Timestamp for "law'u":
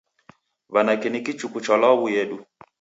1.83-2.05